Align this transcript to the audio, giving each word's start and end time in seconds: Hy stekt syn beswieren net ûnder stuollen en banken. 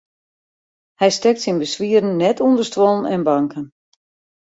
Hy 0.99 1.09
stekt 1.17 1.41
syn 1.43 1.57
beswieren 1.61 2.17
net 2.21 2.37
ûnder 2.45 2.65
stuollen 2.67 3.09
en 3.13 3.25
banken. 3.29 3.65